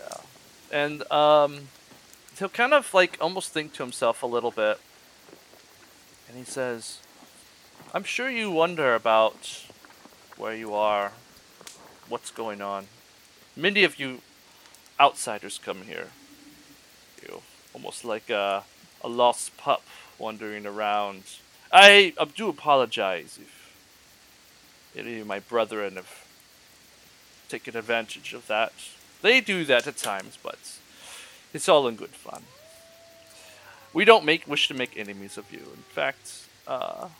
Yeah, 0.00 0.16
and 0.72 1.10
um, 1.12 1.68
he'll 2.38 2.48
kind 2.48 2.72
of 2.72 2.92
like 2.94 3.18
almost 3.20 3.52
think 3.52 3.72
to 3.74 3.82
himself 3.82 4.22
a 4.22 4.26
little 4.26 4.50
bit, 4.50 4.78
and 6.28 6.38
he 6.38 6.44
says, 6.44 6.98
"I'm 7.94 8.02
sure 8.02 8.28
you 8.28 8.50
wonder 8.50 8.96
about 8.96 9.66
where 10.36 10.52
you 10.52 10.74
are, 10.74 11.12
what's 12.08 12.32
going 12.32 12.60
on. 12.60 12.88
Many 13.54 13.84
of 13.84 14.00
you 14.00 14.20
outsiders 14.98 15.60
come 15.64 15.82
here. 15.82 16.08
You 17.22 17.42
almost 17.72 18.04
like 18.04 18.30
a, 18.30 18.64
a 19.00 19.08
lost 19.08 19.56
pup 19.56 19.84
wandering 20.18 20.66
around. 20.66 21.22
I 21.70 22.14
uh, 22.18 22.26
do 22.34 22.48
apologize 22.48 23.38
if 23.40 23.72
any 24.96 25.20
of 25.20 25.28
my 25.28 25.38
brethren 25.38 25.94
have 25.94 26.26
taken 27.48 27.76
advantage 27.76 28.34
of 28.34 28.48
that. 28.48 28.72
They 29.22 29.40
do 29.40 29.64
that 29.66 29.86
at 29.86 29.98
times, 29.98 30.36
but 30.42 30.58
it's 31.52 31.68
all 31.68 31.86
in 31.86 31.94
good 31.94 32.10
fun. 32.10 32.42
We 33.92 34.04
don't 34.04 34.24
make 34.24 34.48
wish 34.48 34.66
to 34.66 34.74
make 34.74 34.96
enemies 34.96 35.38
of 35.38 35.52
you. 35.52 35.60
In 35.60 35.84
fact, 35.94 36.48
uh, 36.66 37.10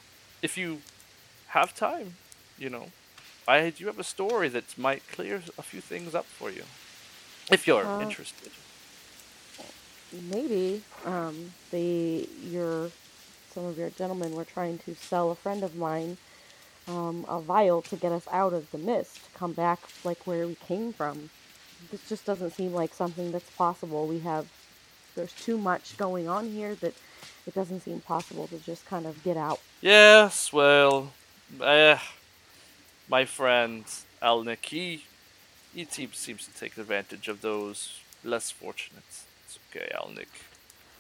if 0.45 0.59
you 0.59 0.83
have 1.49 1.75
time, 1.75 2.17
you 2.59 2.71
know, 2.71 2.87
I 3.49 3.71
do 3.71 3.87
have 3.87 4.01
a 4.01 4.05
story 4.05 4.49
that 4.51 4.79
might 4.79 5.03
clear 5.09 5.43
a 5.59 5.63
few 5.63 5.83
things 5.83 6.15
up 6.15 6.27
for 6.27 6.51
you, 6.51 6.65
if 7.51 7.67
you're 7.69 7.89
Uh, 7.89 7.99
interested. 7.99 8.53
Maybe 10.31 10.83
um, 11.07 11.53
they 11.73 12.29
your 12.43 12.91
some 13.53 13.67
of 13.67 13.79
your 13.79 13.91
gentlemen 13.91 14.35
were 14.35 14.45
trying 14.47 14.79
to 14.81 14.95
sell 14.97 15.31
a 15.33 15.37
friend 15.37 15.65
of 15.65 15.77
mine 15.77 16.19
um, 16.89 17.27
a 17.29 17.41
vial 17.41 17.83
to 17.83 17.97
get 17.97 18.13
us 18.13 18.29
out 18.33 18.55
of 18.55 18.71
the 18.73 18.79
mist, 18.79 19.17
to 19.25 19.39
come 19.39 19.55
back 19.55 19.81
like 20.05 20.27
where 20.27 20.47
we 20.47 20.57
came 20.57 20.93
from. 20.93 21.31
This 21.91 22.09
just 22.09 22.27
doesn't 22.27 22.53
seem 22.53 22.75
like 22.75 22.95
something 22.95 23.33
that's 23.33 23.51
possible. 23.51 24.07
We 24.09 24.21
have 24.21 24.49
there's 25.17 25.33
too 25.35 25.59
much 25.59 25.97
going 25.99 26.29
on 26.29 26.51
here 26.51 26.77
that 26.77 26.95
it 27.47 27.55
doesn't 27.55 27.81
seem 27.81 28.01
possible 28.01 28.47
to 28.49 28.59
just 28.59 28.87
kind 28.87 29.07
of 29.07 29.23
get 29.23 29.37
out. 29.37 29.61
Yes, 29.81 30.53
well, 30.53 31.13
uh, 31.61 31.99
my 33.09 33.25
friend 33.25 33.85
Alnick, 34.23 34.65
he, 34.67 35.05
he 35.75 35.85
seems 35.85 36.47
to 36.47 36.55
take 36.59 36.77
advantage 36.79 37.29
of 37.29 37.43
those 37.43 38.01
less 38.25 38.51
fortunate. 38.51 39.03
It's 39.45 39.59
okay, 39.71 39.91
Alnick. 39.95 40.29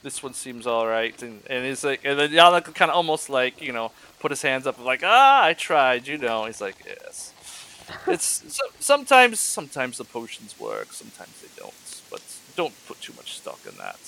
This 0.02 0.22
one 0.22 0.34
seems 0.34 0.66
all 0.66 0.86
right, 0.86 1.20
and 1.22 1.40
and 1.48 1.64
he's 1.64 1.82
like, 1.82 2.04
and 2.04 2.18
then 2.18 2.30
Alnick 2.32 2.74
kind 2.74 2.90
of 2.90 2.96
almost 2.96 3.30
like 3.30 3.62
you 3.62 3.72
know 3.72 3.90
put 4.20 4.30
his 4.30 4.42
hands 4.42 4.66
up 4.66 4.78
like 4.78 5.00
ah 5.02 5.44
I 5.44 5.54
tried, 5.54 6.06
you 6.06 6.18
know. 6.18 6.44
He's 6.44 6.60
like 6.60 6.76
yes. 6.86 7.32
It's 8.06 8.42
so, 8.48 8.64
sometimes 8.80 9.40
sometimes 9.40 9.96
the 9.96 10.04
potions 10.04 10.60
work, 10.60 10.92
sometimes 10.92 11.40
they 11.40 11.48
don't, 11.56 12.02
but 12.10 12.22
don't 12.54 12.74
put 12.86 13.00
too 13.00 13.14
much 13.16 13.38
stock 13.38 13.60
in 13.70 13.76
that. 13.78 13.98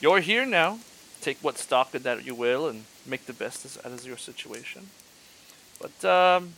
You're 0.00 0.20
here 0.20 0.46
now. 0.46 0.78
Take 1.20 1.38
what 1.38 1.58
stock 1.58 1.94
in 1.94 2.02
that 2.02 2.24
you 2.24 2.34
will, 2.34 2.68
and 2.68 2.84
make 3.06 3.26
the 3.26 3.32
best 3.32 3.64
as- 3.64 3.78
out 3.84 3.92
of 3.92 4.04
your 4.06 4.16
situation. 4.16 4.88
But 5.80 6.04
um, 6.04 6.54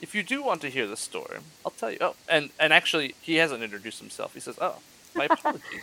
if 0.00 0.14
you 0.14 0.22
do 0.22 0.42
want 0.42 0.60
to 0.62 0.68
hear 0.68 0.86
the 0.86 0.96
story, 0.96 1.38
I'll 1.64 1.72
tell 1.72 1.90
you. 1.90 1.98
Oh, 2.00 2.14
and 2.28 2.50
and 2.58 2.72
actually, 2.72 3.14
he 3.20 3.36
hasn't 3.36 3.62
introduced 3.62 4.00
himself. 4.00 4.34
He 4.34 4.40
says, 4.40 4.58
"Oh, 4.60 4.76
my 5.14 5.24
apologies. 5.30 5.82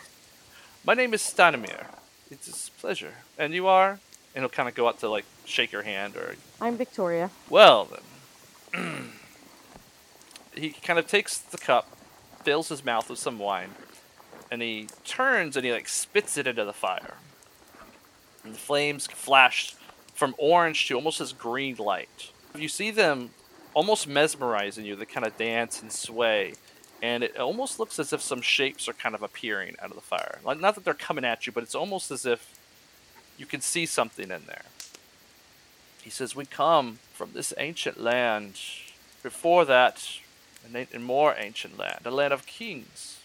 My 0.86 0.94
name 0.94 1.14
is 1.14 1.22
Stanimir. 1.22 1.88
It's 2.32 2.68
a 2.68 2.72
pleasure. 2.80 3.14
And 3.38 3.54
you 3.54 3.68
are? 3.68 4.00
And 4.36 4.44
he'll 4.44 4.50
kind 4.50 4.70
of 4.70 4.76
go 4.76 4.88
out 4.88 5.00
to 5.00 5.10
like 5.10 5.26
shake 5.46 5.72
your 5.72 5.84
hand 5.84 6.16
or. 6.16 6.36
I'm 6.62 6.78
Victoria. 6.78 7.32
Well 7.50 7.90
then. 8.74 9.12
he 10.56 10.70
kind 10.72 11.00
of 11.00 11.08
takes 11.08 11.38
the 11.38 11.58
cup, 11.58 11.88
fills 12.44 12.70
his 12.70 12.86
mouth 12.86 13.10
with 13.10 13.20
some 13.20 13.40
wine, 13.40 13.72
and 14.52 14.62
he 14.62 14.88
turns 15.04 15.56
and 15.58 15.66
he 15.66 15.72
like 15.72 15.88
spits 15.90 16.38
it 16.38 16.48
into 16.48 16.64
the 16.66 16.74
fire. 16.74 17.16
And 18.50 18.56
the 18.56 18.62
flames 18.62 19.06
flash 19.06 19.76
from 20.16 20.34
orange 20.40 20.88
to 20.88 20.96
almost 20.96 21.20
this 21.20 21.34
green 21.34 21.76
light. 21.76 22.32
You 22.56 22.68
see 22.68 22.90
them 22.90 23.30
almost 23.76 24.08
mesmerizing 24.08 24.86
you. 24.86 24.96
They 24.96 25.06
kind 25.06 25.24
of 25.24 25.38
dance 25.38 25.84
and 25.84 25.92
sway, 25.92 26.56
and 27.00 27.24
it 27.24 27.38
almost 27.38 27.78
looks 27.78 28.00
as 28.00 28.12
if 28.12 28.24
some 28.24 28.42
shapes 28.42 28.90
are 28.90 28.94
kind 28.94 29.14
of 29.14 29.22
appearing 29.22 29.76
out 29.80 29.92
of 29.92 29.96
the 29.96 30.02
fire. 30.02 30.40
Like 30.44 30.60
not 30.60 30.74
that 30.74 30.84
they're 30.84 30.96
coming 30.96 31.24
at 31.26 31.46
you, 31.46 31.54
but 31.54 31.62
it's 31.62 31.76
almost 31.76 32.10
as 32.10 32.26
if 32.26 32.58
you 33.38 33.46
can 33.46 33.62
see 33.62 33.86
something 33.86 34.32
in 34.32 34.48
there. 34.48 34.66
He 36.02 36.10
says, 36.10 36.36
"We 36.36 36.48
come 36.48 36.98
from 37.14 37.34
this 37.34 37.54
ancient 37.60 38.02
land. 38.02 38.60
Before 39.22 39.64
that, 39.66 40.10
a 40.74 40.98
more 40.98 41.36
ancient 41.38 41.78
land, 41.78 42.02
a 42.04 42.10
land 42.10 42.34
of 42.34 42.48
kings. 42.48 43.20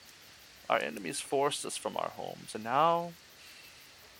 Our 0.68 0.80
enemies 0.80 1.20
forced 1.20 1.64
us 1.64 1.78
from 1.78 1.96
our 1.96 2.10
homes, 2.10 2.54
and 2.54 2.62
now 2.62 3.14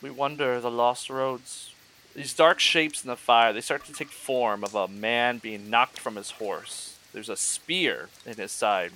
we 0.02 0.10
wander 0.10 0.60
the 0.60 0.70
lost 0.70 1.10
roads. 1.10 1.72
These 2.14 2.34
dark 2.34 2.60
shapes 2.60 3.02
in 3.02 3.08
the 3.08 3.16
fire, 3.16 3.52
they 3.52 3.60
start 3.60 3.84
to 3.86 3.92
take 3.92 4.10
form 4.10 4.62
of 4.62 4.74
a 4.74 4.86
man 4.86 5.38
being 5.38 5.70
knocked 5.70 5.98
from 5.98 6.16
his 6.16 6.32
horse. 6.32 6.96
There's 7.12 7.28
a 7.28 7.36
spear 7.36 8.08
in 8.26 8.36
his 8.36 8.52
side. 8.52 8.92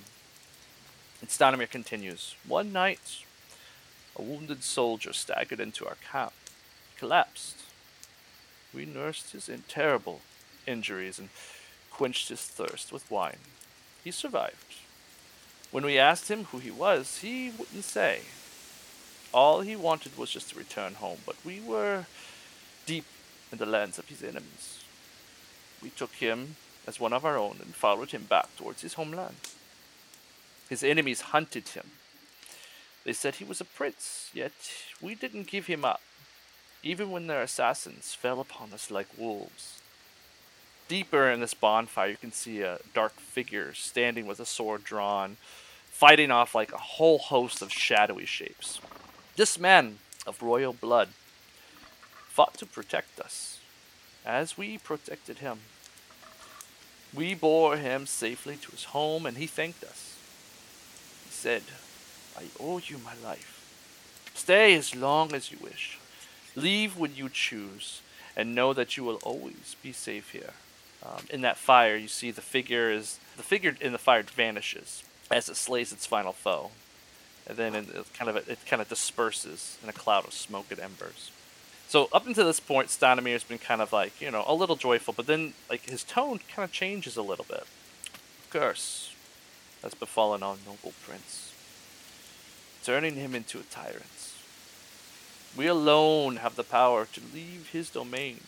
And 1.21 1.29
Stanimir 1.29 1.69
continues. 1.69 2.35
One 2.47 2.71
night, 2.71 3.23
a 4.15 4.21
wounded 4.21 4.63
soldier 4.63 5.13
staggered 5.13 5.59
into 5.59 5.87
our 5.87 5.97
camp. 6.11 6.33
Collapsed. 6.97 7.57
We 8.73 8.85
nursed 8.85 9.31
his 9.31 9.49
in 9.49 9.63
terrible 9.67 10.21
injuries 10.67 11.19
and 11.19 11.29
quenched 11.91 12.29
his 12.29 12.41
thirst 12.41 12.91
with 12.93 13.09
wine. 13.09 13.39
He 14.03 14.11
survived. 14.11 14.75
When 15.71 15.85
we 15.85 15.99
asked 15.99 16.29
him 16.29 16.45
who 16.45 16.59
he 16.59 16.71
was, 16.71 17.19
he 17.19 17.51
wouldn't 17.57 17.83
say. 17.83 18.21
All 19.31 19.61
he 19.61 19.75
wanted 19.75 20.17
was 20.17 20.31
just 20.31 20.49
to 20.49 20.57
return 20.57 20.95
home, 20.95 21.19
but 21.25 21.35
we 21.45 21.59
were 21.59 22.05
deep 22.85 23.05
in 23.51 23.57
the 23.59 23.65
lands 23.65 23.99
of 23.99 24.07
his 24.07 24.23
enemies. 24.23 24.83
We 25.81 25.91
took 25.91 26.13
him 26.13 26.55
as 26.87 26.99
one 26.99 27.13
of 27.13 27.23
our 27.23 27.37
own 27.37 27.57
and 27.61 27.75
followed 27.75 28.11
him 28.11 28.23
back 28.23 28.47
towards 28.57 28.81
his 28.81 28.95
homeland. 28.95 29.35
His 30.69 30.83
enemies 30.83 31.21
hunted 31.21 31.69
him. 31.69 31.91
They 33.03 33.13
said 33.13 33.35
he 33.35 33.43
was 33.43 33.61
a 33.61 33.65
prince, 33.65 34.29
yet 34.33 34.51
we 35.01 35.15
didn't 35.15 35.47
give 35.47 35.67
him 35.67 35.85
up, 35.85 36.01
even 36.83 37.11
when 37.11 37.27
their 37.27 37.41
assassins 37.41 38.13
fell 38.13 38.39
upon 38.39 38.73
us 38.73 38.91
like 38.91 39.07
wolves. 39.17 39.79
Deeper 40.87 41.29
in 41.29 41.39
this 41.39 41.53
bonfire, 41.53 42.09
you 42.09 42.17
can 42.17 42.31
see 42.31 42.61
a 42.61 42.79
dark 42.95 43.13
figure 43.13 43.73
standing 43.75 44.25
with 44.25 44.39
a 44.39 44.45
sword 44.45 44.83
drawn, 44.83 45.37
fighting 45.91 46.31
off 46.31 46.55
like 46.55 46.71
a 46.71 46.77
whole 46.77 47.19
host 47.19 47.61
of 47.61 47.71
shadowy 47.71 48.25
shapes. 48.25 48.81
This 49.39 49.57
man 49.57 49.99
of 50.27 50.41
royal 50.41 50.73
blood 50.73 51.07
fought 52.27 52.55
to 52.55 52.65
protect 52.65 53.21
us, 53.21 53.57
as 54.25 54.57
we 54.57 54.77
protected 54.77 55.37
him. 55.37 55.59
We 57.13 57.35
bore 57.35 57.77
him 57.77 58.05
safely 58.05 58.57
to 58.57 58.71
his 58.71 58.83
home, 58.91 59.25
and 59.25 59.37
he 59.37 59.47
thanked 59.47 59.81
us. 59.85 60.17
He 61.23 61.31
said, 61.31 61.63
I 62.37 62.47
owe 62.59 62.79
you 62.79 62.97
my 62.97 63.13
life. 63.23 63.63
Stay 64.33 64.75
as 64.75 64.93
long 64.93 65.33
as 65.33 65.53
you 65.53 65.57
wish. 65.63 65.97
Leave 66.53 66.97
when 66.97 67.15
you 67.15 67.29
choose, 67.29 68.01
and 68.35 68.53
know 68.53 68.73
that 68.73 68.97
you 68.97 69.05
will 69.05 69.21
always 69.23 69.77
be 69.81 69.93
safe 69.93 70.31
here. 70.31 70.51
Um, 71.01 71.23
in 71.29 71.39
that 71.43 71.55
fire, 71.57 71.95
you 71.95 72.09
see 72.09 72.31
the 72.31 72.41
figure 72.41 72.91
is 72.91 73.21
the 73.37 73.43
figure 73.43 73.77
in 73.79 73.93
the 73.93 73.97
fire 73.97 74.23
vanishes 74.23 75.05
as 75.31 75.47
it 75.47 75.55
slays 75.55 75.93
its 75.93 76.05
final 76.05 76.33
foe 76.33 76.71
and 77.49 77.57
then 77.57 77.73
it 77.73 77.87
kind 78.13 78.29
of 78.29 78.37
it 78.47 78.59
kind 78.67 78.81
of 78.81 78.87
disperses 78.87 79.77
in 79.83 79.89
a 79.89 79.93
cloud 79.93 80.25
of 80.25 80.33
smoke 80.33 80.67
and 80.69 80.79
embers. 80.79 81.31
So 81.89 82.07
up 82.13 82.27
until 82.27 82.45
this 82.45 82.59
point, 82.59 82.89
Stanimir 82.89 83.33
has 83.33 83.43
been 83.43 83.57
kind 83.57 83.81
of 83.81 83.91
like 83.91 84.21
you 84.21 84.29
know 84.29 84.45
a 84.47 84.53
little 84.53 84.75
joyful, 84.75 85.13
but 85.17 85.25
then 85.25 85.53
like 85.69 85.89
his 85.89 86.03
tone 86.03 86.39
kind 86.53 86.63
of 86.63 86.71
changes 86.71 87.17
a 87.17 87.23
little 87.23 87.45
bit. 87.49 87.65
Curse 88.51 89.15
has 89.81 89.95
befallen 89.95 90.43
our 90.43 90.57
noble 90.65 90.93
prince, 91.05 91.53
turning 92.83 93.15
him 93.15 93.33
into 93.33 93.59
a 93.59 93.63
tyrant. 93.63 94.33
We 95.57 95.65
alone 95.65 96.37
have 96.37 96.55
the 96.55 96.63
power 96.63 97.07
to 97.11 97.21
leave 97.33 97.69
his 97.71 97.89
domain. 97.89 98.41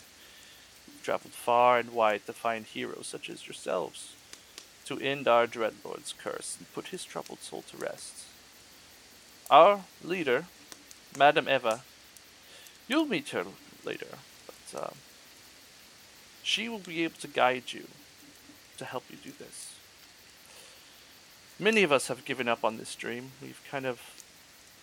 We've 0.88 1.03
traveled 1.03 1.34
far 1.34 1.79
and 1.79 1.93
wide 1.93 2.27
to 2.27 2.34
find 2.34 2.65
heroes 2.65 3.08
such 3.08 3.27
as 3.27 3.48
yourselves, 3.48 4.13
to 4.86 5.00
end 5.00 5.27
our 5.27 5.48
dreadlord's 5.48 6.13
curse 6.13 6.58
and 6.60 6.72
put 6.74 6.89
his 6.89 7.03
troubled 7.03 7.39
soul 7.39 7.63
to 7.72 7.77
rest. 7.77 8.25
Our 9.51 9.81
leader, 10.01 10.46
Madame 11.17 11.50
Eva, 11.50 11.81
you'll 12.88 13.05
meet 13.05 13.29
her 13.29 13.43
later, 13.84 14.08
but 14.48 14.84
um, 14.84 14.96
she 16.41 16.70
will 16.70 16.79
be 16.79 17.03
able 17.03 17.20
to 17.20 17.27
guide 17.27 17.74
you 17.74 17.88
to 18.77 18.86
help 18.86 19.03
you 19.10 19.17
do 19.17 19.31
this. 19.38 19.75
Many 21.60 21.84
of 21.84 21.91
us 21.91 22.08
have 22.08 22.24
given 22.24 22.48
up 22.48 22.63
on 22.63 22.77
this 22.77 22.96
dream. 22.96 23.31
We've 23.41 23.62
kind 23.70 23.86
of 23.86 24.00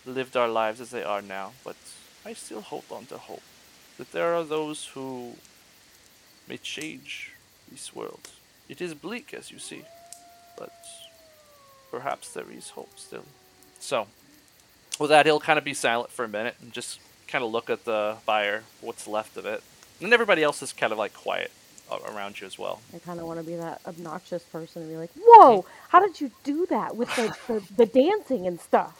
lived 0.05 0.37
our 0.37 0.47
lives 0.47 0.79
as 0.79 0.91
they 0.91 1.03
are 1.03 1.23
now, 1.23 1.53
but 1.65 1.75
I 2.23 2.33
still 2.33 2.61
hold 2.61 2.85
on 2.91 3.07
to 3.07 3.17
hope 3.17 3.41
that 3.97 4.11
there 4.11 4.35
are 4.35 4.43
those 4.43 4.85
who 4.93 5.33
may 6.47 6.57
change 6.57 7.31
this 7.71 7.95
world. 7.95 8.29
It 8.69 8.81
is 8.81 8.93
bleak, 8.93 9.33
as 9.33 9.49
you 9.49 9.57
see, 9.57 9.81
but 10.55 10.73
perhaps 11.89 12.31
there 12.33 12.51
is 12.55 12.69
hope 12.69 12.99
still. 12.99 13.25
So, 13.79 14.07
with 14.99 15.09
that, 15.09 15.25
he'll 15.25 15.39
kind 15.39 15.57
of 15.57 15.65
be 15.65 15.73
silent 15.73 16.11
for 16.11 16.25
a 16.25 16.27
minute 16.27 16.55
and 16.61 16.71
just 16.71 16.99
kind 17.27 17.43
of 17.43 17.51
look 17.51 17.69
at 17.69 17.85
the 17.85 18.17
fire, 18.25 18.63
what's 18.81 19.07
left 19.07 19.37
of 19.37 19.45
it. 19.45 19.63
And 20.01 20.13
everybody 20.13 20.43
else 20.43 20.61
is 20.61 20.73
kind 20.73 20.91
of 20.91 20.97
like 20.97 21.13
quiet 21.13 21.51
around 22.07 22.39
you 22.39 22.47
as 22.47 22.57
well. 22.57 22.81
I 22.93 22.99
kind 22.99 23.19
of 23.19 23.25
want 23.25 23.39
to 23.39 23.45
be 23.45 23.55
that 23.55 23.81
obnoxious 23.85 24.43
person 24.43 24.83
and 24.83 24.91
be 24.91 24.97
like, 24.97 25.11
"Whoa, 25.15 25.59
mm-hmm. 25.59 25.69
how 25.89 25.99
did 25.99 26.21
you 26.21 26.31
do 26.43 26.65
that 26.67 26.95
with 26.95 27.13
the, 27.15 27.35
the, 27.47 27.63
the 27.75 27.85
dancing 27.85 28.47
and 28.47 28.59
stuff? 28.59 28.97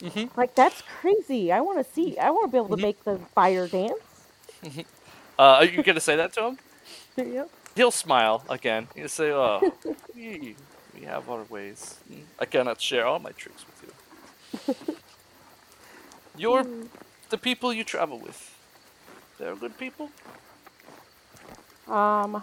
Mm-hmm. 0.00 0.38
Like 0.38 0.54
that's 0.54 0.82
crazy. 1.00 1.52
I 1.52 1.60
want 1.60 1.84
to 1.84 1.92
see. 1.92 2.18
I 2.18 2.30
want 2.30 2.46
to 2.46 2.52
be 2.52 2.58
able 2.58 2.68
to 2.68 2.74
mm-hmm. 2.74 2.82
make 2.82 3.04
the 3.04 3.18
fire 3.34 3.68
dance." 3.68 3.92
Mm-hmm. 4.62 4.80
Uh, 5.38 5.42
are 5.42 5.64
you 5.64 5.82
gonna 5.82 6.00
say 6.00 6.16
that 6.16 6.32
to 6.34 6.46
him? 6.48 6.58
yep. 7.16 7.50
He'll 7.74 7.90
smile 7.90 8.44
again. 8.48 8.88
He'll 8.94 9.08
say, 9.08 9.30
"Oh, 9.30 9.60
we, 10.14 10.56
we 10.94 11.04
have 11.04 11.28
our 11.28 11.44
ways. 11.44 11.98
I 12.38 12.44
cannot 12.44 12.80
share 12.80 13.06
all 13.06 13.18
my 13.18 13.32
tricks 13.32 13.64
with 13.66 13.82
you." 13.82 14.96
You're 16.36 16.64
mm. 16.64 16.88
the 17.28 17.38
people 17.38 17.72
you 17.72 17.84
travel 17.84 18.18
with. 18.18 18.56
They're 19.38 19.56
good 19.56 19.76
people. 19.78 20.10
Um, 21.88 22.42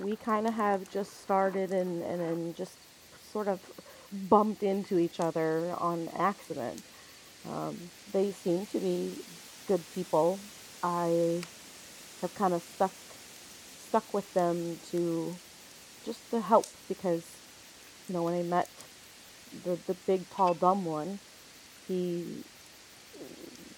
we 0.00 0.16
kind 0.16 0.46
of 0.46 0.54
have 0.54 0.90
just 0.90 1.20
started 1.22 1.72
and 1.72 2.02
and 2.02 2.20
then 2.20 2.54
just 2.54 2.76
sort 3.32 3.48
of 3.48 3.60
bumped 4.28 4.62
into 4.62 4.98
each 4.98 5.20
other 5.20 5.74
on 5.78 6.08
accident. 6.16 6.82
Um, 7.48 7.76
they 8.12 8.32
seem 8.32 8.66
to 8.66 8.78
be 8.78 9.14
good 9.68 9.82
people. 9.94 10.38
I 10.82 11.42
have 12.20 12.34
kind 12.34 12.54
of 12.54 12.62
stuck 12.62 12.92
stuck 13.88 14.12
with 14.12 14.32
them 14.34 14.78
to 14.90 15.34
just 16.04 16.30
to 16.30 16.40
help 16.40 16.66
because 16.88 17.24
you 18.08 18.14
know 18.14 18.22
when 18.22 18.34
I 18.34 18.42
met 18.42 18.68
the 19.64 19.78
the 19.86 19.94
big 20.06 20.28
tall 20.30 20.54
dumb 20.54 20.84
one, 20.84 21.18
he 21.86 22.42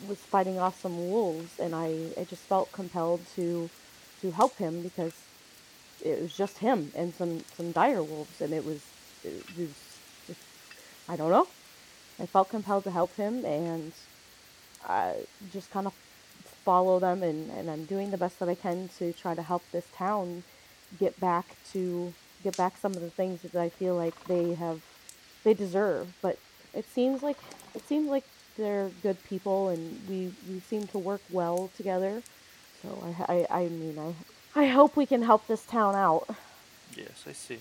was 0.09 0.19
fighting 0.19 0.59
off 0.59 0.81
some 0.81 1.11
wolves, 1.11 1.59
and 1.59 1.75
I, 1.75 2.09
I 2.19 2.25
just 2.25 2.43
felt 2.43 2.73
compelled 2.73 3.23
to 3.37 3.71
to 4.21 4.31
help 4.31 4.57
him 4.57 4.83
because 4.83 5.13
it 6.05 6.21
was 6.21 6.37
just 6.37 6.59
him 6.59 6.93
and 6.95 7.15
some 7.15 7.45
some 7.57 7.73
dire 7.73 8.03
wolves, 8.03 8.41
and 8.41 8.53
it 8.53 8.65
was 8.65 8.83
it 9.25 9.45
was 9.57 9.75
just, 10.27 10.41
I 11.09 11.17
don't 11.17 11.31
know. 11.31 11.47
I 12.21 12.27
felt 12.27 12.49
compelled 12.51 12.85
to 12.85 12.91
help 12.91 13.15
him, 13.17 13.45
and 13.45 13.93
I 14.87 15.15
just 15.53 15.71
kind 15.71 15.87
of 15.87 15.95
follow 16.65 16.99
them, 16.99 17.23
and, 17.23 17.51
and 17.51 17.71
I'm 17.71 17.85
doing 17.85 18.11
the 18.11 18.17
best 18.19 18.39
that 18.41 18.49
I 18.49 18.55
can 18.55 18.89
to 18.99 19.13
try 19.13 19.35
to 19.35 19.43
help 19.43 19.63
this 19.73 19.87
town 19.97 20.45
get 20.99 21.19
back 21.19 21.57
to 21.73 22.13
get 22.45 22.57
back 22.57 22.77
some 22.77 22.93
of 22.93 23.01
the 23.01 23.11
things 23.11 23.43
that 23.43 23.55
I 23.55 23.69
feel 23.69 23.95
like 23.97 24.25
they 24.27 24.55
have 24.55 24.81
they 25.45 25.55
deserve. 25.55 26.13
But 26.21 26.39
it 26.75 26.87
seems 26.89 27.23
like 27.23 27.39
it 27.75 27.87
seems 27.87 28.09
like 28.09 28.25
they're 28.57 28.91
good 29.03 29.23
people 29.25 29.69
and 29.69 30.01
we, 30.09 30.33
we 30.49 30.61
seem 30.61 30.87
to 30.89 30.99
work 30.99 31.23
well 31.31 31.71
together. 31.77 32.23
So 32.83 33.15
I, 33.29 33.33
I, 33.33 33.63
I 33.63 33.69
mean, 33.69 33.99
I, 33.99 34.15
I 34.61 34.67
hope 34.67 34.97
we 34.97 35.07
can 35.07 35.23
help 35.23 35.47
this 35.47 35.65
town 35.65 35.95
out. 35.95 36.29
Yes, 36.97 37.25
I 37.27 37.33
see. 37.33 37.59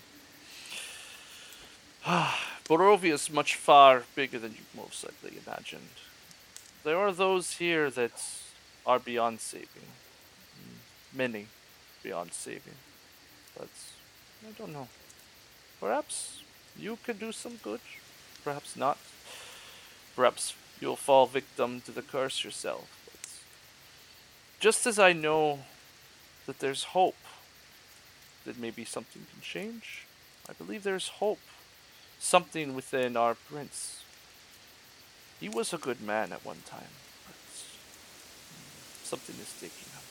Barovia 2.67 3.13
is 3.13 3.29
much 3.31 3.55
far 3.55 4.03
bigger 4.15 4.39
than 4.39 4.51
you 4.53 4.65
most 4.75 5.03
likely 5.03 5.38
imagined. 5.45 5.89
there 6.83 6.98
are 6.98 7.12
those 7.12 7.57
here 7.57 7.89
that 7.91 8.24
are 8.86 9.00
beyond 9.00 9.39
saving. 9.39 9.88
Hmm, 10.57 11.17
many 11.17 11.48
beyond 12.01 12.33
saving. 12.33 12.75
But 13.57 13.69
I 14.48 14.51
don't 14.57 14.74
know. 14.74 14.88
Perhaps 15.79 16.41
you 16.77 16.98
can 17.03 17.17
do 17.17 17.31
some 17.31 17.57
good. 17.57 17.81
Perhaps 18.43 18.75
not. 18.75 18.98
Perhaps 20.15 20.55
you'll 20.81 20.97
fall 20.97 21.27
victim 21.27 21.79
to 21.81 21.91
the 21.91 22.01
curse 22.01 22.43
yourself. 22.43 22.89
But 23.05 23.29
just 24.59 24.85
as 24.85 25.00
I 25.00 25.13
know 25.13 25.59
that 26.47 26.59
there's 26.59 26.83
hope, 26.83 27.15
that 28.45 28.57
maybe 28.59 28.83
something 28.83 29.25
can 29.31 29.41
change, 29.41 30.07
I 30.50 30.53
believe 30.53 30.83
there's 30.83 31.07
hope. 31.07 31.39
Something 32.19 32.75
within 32.75 33.15
our 33.15 33.35
prince. 33.35 34.03
He 35.39 35.50
was 35.50 35.73
a 35.73 35.77
good 35.77 36.01
man 36.01 36.31
at 36.31 36.45
one 36.45 36.61
time, 36.67 36.93
but 37.25 37.35
something 39.03 39.35
is 39.41 39.53
taking 39.59 39.89
him. 39.91 40.01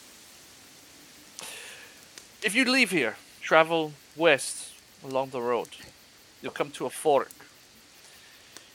If 2.43 2.55
you 2.55 2.65
leave 2.65 2.91
here, 2.91 3.17
travel 3.41 3.93
west 4.17 4.73
along 5.05 5.31
the 5.31 5.41
road, 5.41 5.69
you'll 6.43 6.51
come 6.51 6.73
to 6.73 6.87
a 6.87 6.91
fork. 6.91 7.31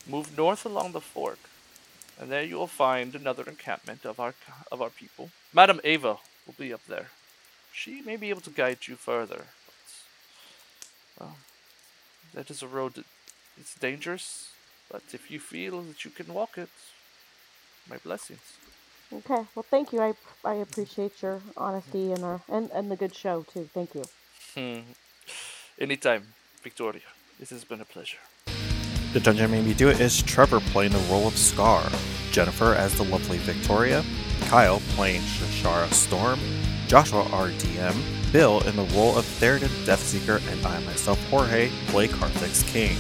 Move 0.08 0.38
north 0.38 0.66
along 0.66 0.94
the 0.94 1.02
fork, 1.02 1.40
and 2.20 2.32
there 2.32 2.44
you 2.44 2.56
will 2.56 2.68
find 2.68 3.16
another 3.16 3.44
encampment 3.44 4.06
of 4.06 4.20
our 4.20 4.34
of 4.72 4.82
our 4.82 4.90
people. 4.90 5.30
Madam 5.54 5.80
Eva 5.84 6.18
will 6.46 6.56
be 6.58 6.74
up 6.74 6.86
there. 6.88 7.10
She 7.74 8.02
may 8.02 8.16
be 8.18 8.30
able 8.30 8.42
to 8.42 8.50
guide 8.50 8.88
you 8.88 8.96
further. 8.96 9.46
But, 9.66 9.76
well, 11.20 11.38
that 12.34 12.50
is 12.50 12.62
a 12.64 12.68
road 12.68 12.94
that 12.96 13.06
it's 13.58 13.76
dangerous, 13.76 14.50
but 14.92 15.04
if 15.14 15.30
you 15.32 15.40
feel 15.40 15.82
that 15.82 16.06
you 16.06 16.12
can 16.12 16.34
walk 16.34 16.58
it, 16.58 16.70
my 17.90 17.98
blessings. 17.98 18.58
Okay. 19.14 19.46
Well, 19.56 19.66
thank 19.70 19.94
you. 19.94 20.02
I 20.02 20.14
I 20.44 20.56
appreciate 20.56 21.22
your 21.22 21.42
honesty 21.58 22.12
and 22.12 22.24
uh, 22.24 22.40
and 22.50 22.70
and 22.72 22.92
the 22.92 22.96
good 22.96 23.16
show 23.16 23.44
too. 23.44 23.70
Thank 23.74 23.96
you. 23.96 24.04
Hmm. 24.56 24.80
Anytime, 25.80 26.24
Victoria. 26.64 27.10
This 27.40 27.50
has 27.50 27.66
been 27.66 27.82
a 27.82 27.86
pleasure. 27.86 28.20
The 29.16 29.22
Dungeon 29.22 29.50
Made 29.50 29.64
Me 29.64 29.74
Do 29.74 29.88
It 29.88 30.02
is 30.02 30.22
Trevor 30.22 30.60
playing 30.60 30.92
the 30.92 31.00
role 31.10 31.26
of 31.26 31.38
Scar, 31.38 31.90
Jennifer 32.32 32.74
as 32.74 32.94
the 32.96 33.06
lovely 33.06 33.38
Victoria, 33.38 34.04
Kyle 34.48 34.82
playing 34.90 35.22
Shashara 35.22 35.90
Storm, 35.94 36.38
Joshua 36.90 37.24
RDM, 37.24 37.96
Bill 38.34 38.60
in 38.68 38.76
the 38.76 38.84
role 38.94 39.18
of 39.18 39.24
Theoden 39.24 39.70
Deathseeker, 39.86 40.46
and 40.52 40.66
I 40.66 40.82
myself, 40.82 41.18
Jorge, 41.30 41.72
play 41.88 42.10
Carthix 42.10 42.68
King. 42.68 42.98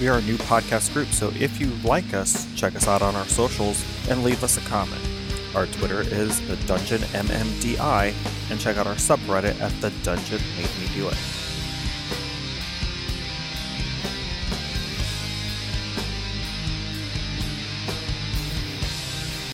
We 0.00 0.08
are 0.08 0.16
a 0.16 0.22
new 0.22 0.38
podcast 0.38 0.94
group, 0.94 1.08
so 1.08 1.34
if 1.38 1.60
you 1.60 1.66
like 1.84 2.14
us, 2.14 2.46
check 2.54 2.74
us 2.74 2.88
out 2.88 3.02
on 3.02 3.14
our 3.14 3.26
socials 3.26 3.84
and 4.08 4.24
leave 4.24 4.42
us 4.42 4.56
a 4.56 4.66
comment. 4.70 5.06
Our 5.54 5.66
Twitter 5.66 6.00
is 6.00 6.40
the 6.48 6.56
Dungeon 6.64 7.02
MMDI, 7.12 8.14
and 8.50 8.58
check 8.58 8.78
out 8.78 8.86
our 8.86 8.94
subreddit 8.94 9.60
at 9.60 9.78
the 9.82 9.90
Dungeon 10.02 10.40
Made 10.56 10.70
Me 10.80 10.94
Do 10.94 11.08
It. 11.08 11.37